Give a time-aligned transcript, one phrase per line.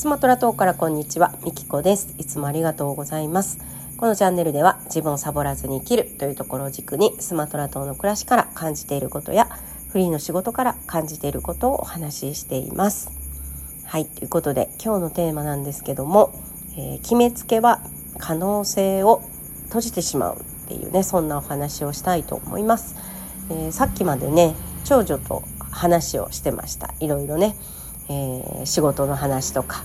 [0.00, 1.34] スマトラ島からこんにちは。
[1.44, 2.14] みきこです。
[2.16, 3.58] いつもありがとうございます。
[3.98, 9.46] このチャンネルでは自分をサボらずに生きるというところを軸にスマトラ島の暮らしから感じていることや
[9.90, 13.10] フリーの仕事から感じていることをお話ししています。
[13.84, 16.32] はいということで今日のテーマなんですけども、
[16.78, 17.82] えー、決めつけは
[18.18, 19.20] 可能性を
[19.66, 22.96] 閉じてしまうっていうねそんなお話をしたいと思います、
[23.50, 24.54] えー、さっきまでね
[24.86, 26.94] 長女と話をしてました。
[27.00, 27.54] いろいろね、
[28.10, 29.84] えー、仕事の話とか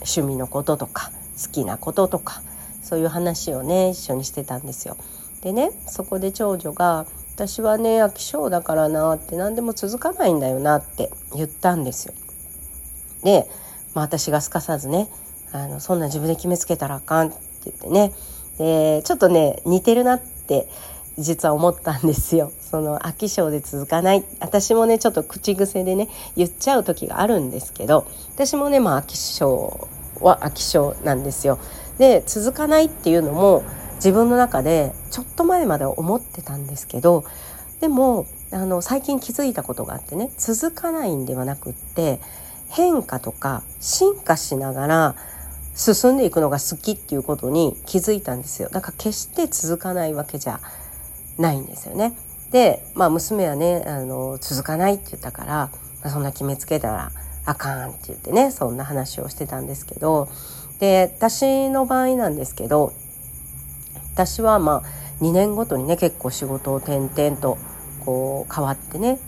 [0.00, 2.42] 趣味のこととか好きなこととか
[2.82, 4.96] そういう話をね一緒にしてたんですよ。
[5.40, 12.14] でねそこで長女が「私はね飽き性だからな」って何でも続かないんだよなって言ったんですよ。
[13.22, 13.48] で、
[13.94, 15.08] まあ、私がすかさずね
[15.52, 18.12] あのそんな自分で決めつけたらあかんって言ってね
[18.58, 20.68] でちょっとね似てるなって
[21.18, 22.52] 実は思ったんですよ。
[22.60, 24.24] その飽き性で続かない。
[24.40, 29.46] 私もね、ちょっと口癖でね、言っちゃう時があるんですけど、私もね、まあ飽き性
[30.20, 31.58] は飽き性なんですよ。
[31.98, 33.62] で、続かないっていうのも
[33.96, 37.24] 自分の中でちょっと前まで思ってたんですけど、
[37.80, 42.20] でも、あの、最近気づいたことがあってね、続かないんではなくって、
[42.68, 45.14] 変化とか進化しながら
[45.74, 48.70] 進んでいくのが好きっていうことに気づいたんですよ。
[48.70, 50.60] だから決して続かないわけじゃ
[51.38, 52.14] ないんですよね。
[52.50, 55.70] で、まあ娘はね、あの、続かないって言ったから、
[56.02, 57.12] まあ、そんな決めつけたら
[57.44, 60.28] あかんって言ってね、そんな話をしてたんですけど、
[60.80, 62.92] で、私の場合なんですけど、
[64.14, 67.56] 私はまあ2年ごとにね、結構仕事を転々と
[68.04, 69.18] こう変わってね、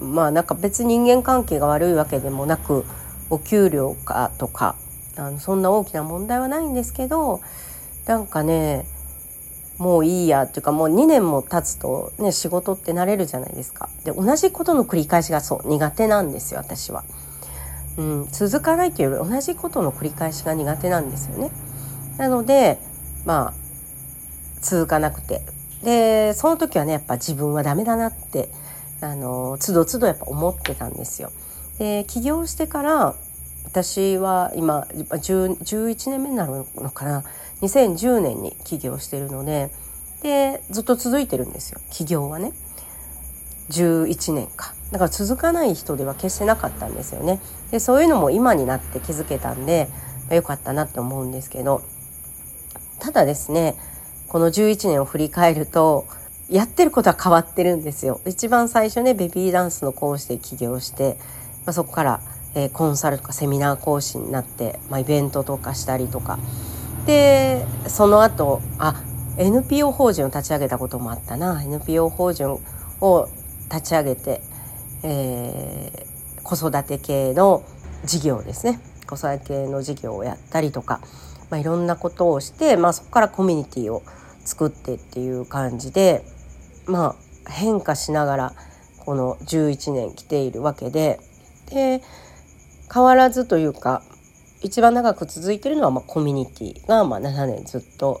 [0.00, 2.84] まあなんか別に人間関係が悪いわけでもなく、
[3.30, 4.76] お給料かとか、
[5.16, 7.40] あのそんな大きな問題はないんですけど、
[8.06, 8.86] なんかね、
[9.78, 13.88] もういいやっていうかもう2年も経つとね仕事って慣れるじゃないですか。
[14.04, 17.04] で同じことの繰り返しがそう苦手なんですよ私は。
[17.98, 21.50] うん、続かないっていうより同じことの繰り返しが苦手なんですよね。
[22.16, 22.78] なので
[23.24, 23.54] まあ
[24.62, 25.42] 続かなくて
[25.82, 28.50] でその時はねやっぱ自分はダメだなって
[29.00, 31.30] あのつどつどやっぱ思ってたんですよ。
[31.78, 33.14] で起業してから
[33.66, 37.24] 私は今11年目になるのかな
[37.62, 39.70] 2010年に起業してるので
[40.22, 41.80] でずっと続いてるんですよ。
[41.90, 42.52] 起業はね。
[43.70, 44.74] 11年か。
[44.92, 47.40] だから続かない人では決してなかったんですよね。
[47.70, 49.88] でそういうのも今になって気づけたんで
[50.30, 51.82] よかったなって思うんですけど。
[52.98, 53.76] ただですね
[54.28, 56.06] この11年を振り返ると
[56.48, 58.20] やってることは変わってるんですよ。
[58.26, 61.18] 一番最初ねベビーダンスの講師で起業して、
[61.66, 62.20] まあ、そこから、
[62.54, 66.38] えー、コンサルとかセミナー講師になって、まあ、イベントとかしたりとか。
[67.06, 69.02] でその後あ
[69.38, 71.62] NPO 法人を立ち上げたこともあったな。
[71.62, 72.58] NPO 法人
[73.00, 73.28] を
[73.70, 74.40] 立ち上げて、
[75.02, 77.62] えー、子育て系の
[78.04, 78.80] 事業ですね。
[79.06, 81.00] 子育て系の事業をやったりとか、
[81.50, 84.02] まあ、いろんなことをして、まあ、そこからコミュニティを
[84.44, 86.24] 作ってっていう感じで、
[86.86, 87.14] ま
[87.46, 88.52] あ、変化しながら
[89.04, 91.20] この11年来ているわけで。
[91.66, 92.02] で
[92.92, 94.02] 変わらずというか
[94.66, 98.20] 一番長く続いてるのはまあコミュニティがまあ7年ずっと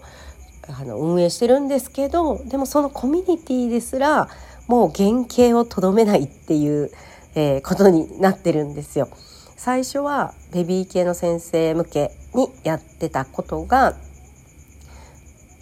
[0.68, 4.28] あの運営してるんですけどでもそのコミュニティですら
[4.66, 6.90] もう原型をとどめないっていう、
[7.34, 9.08] えー、ことになってるんですよ。
[9.56, 13.96] 最初はベビー系の先生向けにやってたことが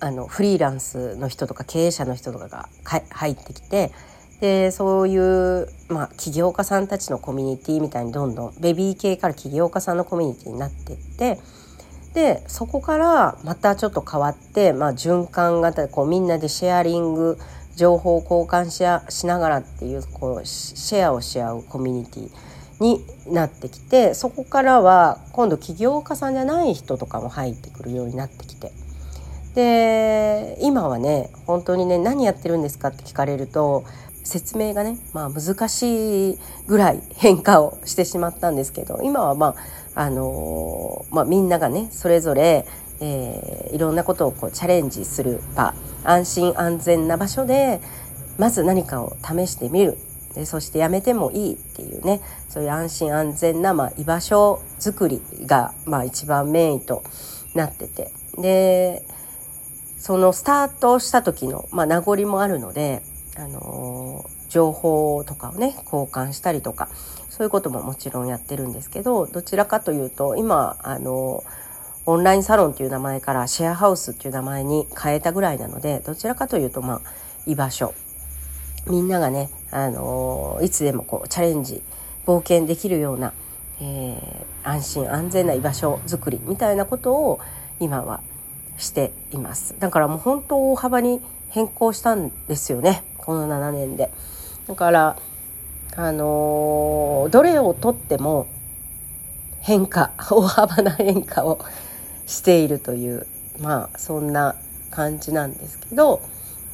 [0.01, 2.69] あのフリーランスの人とか経営者の人とかが
[3.11, 3.93] 入ってきて
[4.41, 11.39] でそういう、まあ、起業家さんたちのコミュニティみたいにどんどんベビー系から起業家さんのコミュニティになってって
[12.15, 17.39] でそこからまたちょっと変わって、まあ、循環型でこうみんなでシェアリング
[17.77, 18.71] 情報交換
[19.11, 22.31] ししながらっていうこうシェアをし合うコミュニティ
[22.81, 28.73] になってきてそこからは今度起業家さんじゃない人とかも入ってくるようになってきて
[29.55, 33.85] で今はね本当にね何やってるんですかって聞かれると
[34.25, 39.55] 説明がね、まあ、難しいぐらい変化をしてしまったんですけど今はま
[39.95, 42.67] ああのー、まあ、みんながねそれぞれ、
[43.01, 47.81] えー、いろんなことをこうチャレンジする場安心安全な場所で
[48.39, 49.97] まず何かを試してみる。
[50.35, 57.05] でそしてやめてもいいっていうねそういう安心安全な、まあ、居場所づくりが、まあ、一番メインと
[57.55, 58.11] なってて。
[58.37, 59.07] で
[59.97, 63.03] そのスタートした時の、まあ、名残もあるので
[63.37, 66.89] あの情報とかをね交換したりとか
[67.31, 71.43] そういうことももちろんやってるんですけどどちらかというと今あの
[72.07, 77.01] オンラインサロンっていう名前からシェアハウスっていう名前に変えたぐらいなのでどちらかというとまあ
[77.47, 77.95] 居場所。
[78.87, 81.83] みんながねあのいつでもこうチャレンジ
[82.27, 83.33] 冒険できるような
[83.81, 87.41] えー、安心安全な居場所づくりみたいなことを
[87.81, 88.21] 今は
[88.77, 89.75] しています。
[89.79, 91.21] だからもう本当大幅に
[91.51, 93.05] 変更したんですよね。
[93.25, 94.11] この7年で。
[94.69, 95.17] だから
[95.97, 98.47] あのー、どれをとっても
[99.61, 101.59] 変化 大幅な変化を
[102.27, 103.27] しているという
[103.61, 104.57] まあそんな
[104.91, 106.21] 感じなんですけど。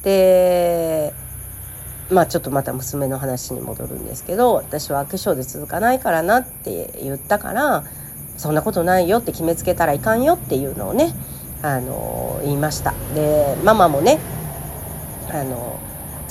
[0.03, 1.13] で
[2.09, 7.85] まあちょっとまた娘の話に戻るんですけど私は化粧で続かないからなって言ったから
[8.37, 11.13] そんなことないよって決めつけたらいかんよっていうのをね
[11.61, 12.93] あの言いました。
[13.13, 14.19] でママもね
[15.29, 15.79] あの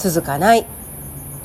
[0.01, 0.67] 続かない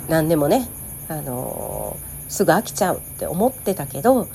[0.08, 0.68] 何でもね
[1.10, 1.98] あの
[2.28, 4.28] すぐ飽きちゃうって思ってたけど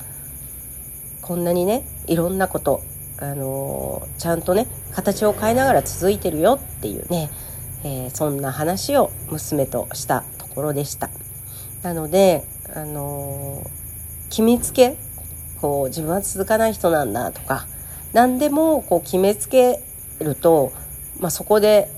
[1.21, 2.81] こんなにねいろんなこと
[3.19, 7.29] あのちゃんとね形を変えながら続いてるよっていうね
[7.83, 11.09] えー、そんな話を娘としたところでした。
[11.81, 12.43] なので、
[12.75, 13.63] あの、
[14.29, 14.97] 決めつけ
[15.59, 17.67] こう自分は続かない人なんだとか
[18.13, 19.79] 何でもこう決めつけ
[20.19, 20.71] ると、
[21.19, 21.89] まあ、そこで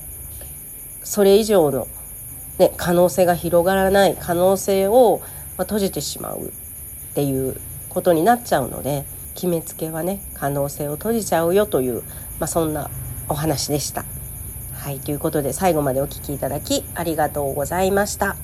[1.03, 1.87] それ以上の、
[2.57, 5.21] ね、可能性が広がらない可能性を、
[5.57, 6.51] ま、閉じてしまうっ
[7.13, 7.59] ていう
[7.89, 9.05] ことになっちゃうので
[9.35, 12.03] 決めつけはね可能性を閉じちゃうよという、
[12.39, 12.89] まあ、そんな
[13.27, 14.05] お話でした。
[14.71, 18.42] はい、ということで最後までお聴きいただきありがとうございました。